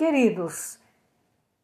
[0.00, 0.78] Queridos,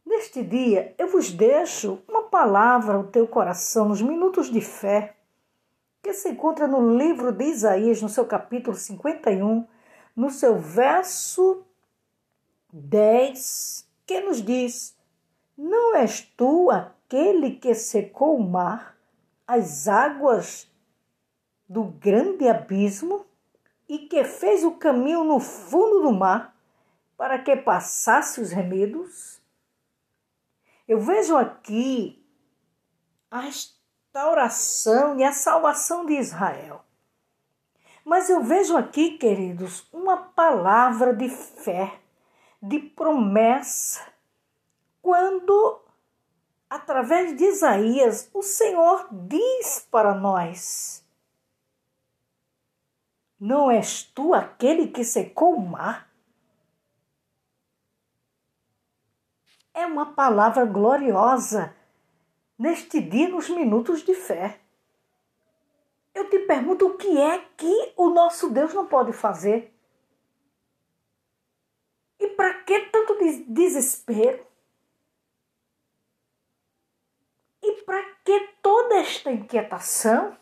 [0.04, 5.16] neste dia eu vos deixo uma palavra ao teu coração nos minutos de fé,
[6.02, 9.66] que se encontra no livro de Isaías, no seu capítulo 51,
[10.14, 11.64] no seu verso
[12.70, 14.95] 10, que nos diz:
[15.57, 18.98] Não és tu aquele que secou o mar,
[19.46, 20.71] as águas
[21.66, 23.25] do grande abismo,
[23.89, 26.55] e que fez o caminho no fundo do mar?
[27.16, 29.40] Para que passasse os remedos?
[30.86, 32.24] Eu vejo aqui
[33.30, 36.84] a restauração e a salvação de Israel.
[38.05, 41.98] Mas eu vejo aqui, queridos, uma palavra de fé,
[42.62, 44.01] de promessa,
[45.02, 45.80] quando,
[46.71, 51.05] através de Isaías, o Senhor diz para nós:
[53.41, 56.09] Não és tu aquele que secou o mar?
[59.77, 61.77] É uma palavra gloriosa
[62.59, 64.58] neste dia, nos minutos de fé.
[66.14, 69.70] Eu te pergunto o que é que o nosso Deus não pode fazer?
[72.19, 74.47] E para que tanto desespero?
[77.62, 80.34] E para que toda esta inquietação?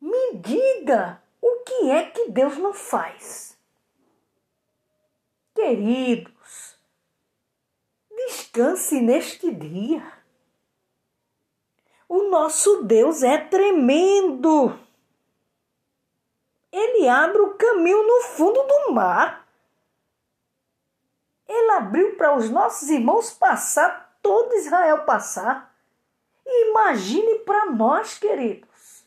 [0.00, 3.57] Me diga o que é que Deus não faz.
[5.68, 6.78] Queridos,
[8.10, 10.02] descanse neste dia.
[12.08, 14.80] O nosso Deus é tremendo.
[16.72, 19.46] Ele abre o caminho no fundo do mar.
[21.46, 25.76] Ele abriu para os nossos irmãos passar, todo Israel passar.
[26.46, 29.04] Imagine para nós, queridos.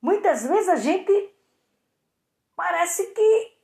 [0.00, 1.34] Muitas vezes a gente
[2.54, 3.57] parece que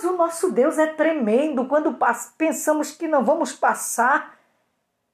[0.00, 1.94] Mas o nosso Deus é tremendo quando
[2.38, 4.40] pensamos que não vamos passar.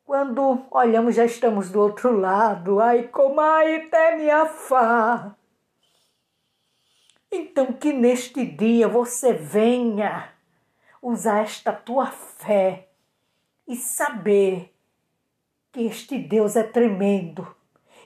[0.04, 2.78] Quando olhamos, já estamos do outro lado.
[2.78, 5.34] Ai, como ai, teme a fá.
[7.32, 10.32] Então, que neste dia você venha
[11.02, 12.86] usar esta tua fé
[13.66, 14.72] e saber
[15.72, 17.56] que este Deus é tremendo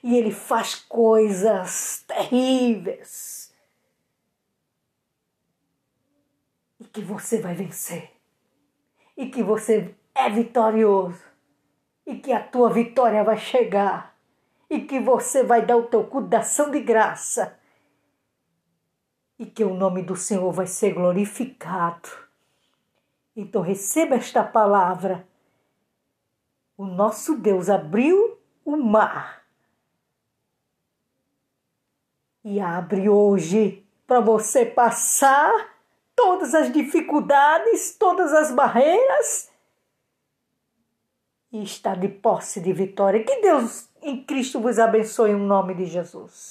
[0.02, 3.50] e ele faz coisas terríveis
[6.79, 8.10] e que você vai vencer,
[9.16, 11.22] e que você é vitorioso,
[12.06, 14.16] e que a tua vitória vai chegar,
[14.68, 17.58] e que você vai dar o teu cu da ação de graça,
[19.38, 22.08] e que o nome do Senhor vai ser glorificado.
[23.34, 25.26] Então receba esta palavra.
[26.76, 29.42] O nosso Deus abriu o mar.
[32.44, 35.79] E abre hoje para você passar
[36.22, 39.48] todas as dificuldades, todas as barreiras
[41.50, 43.24] e está de posse de vitória.
[43.24, 46.48] Que Deus em Cristo vos abençoe em nome de Jesus.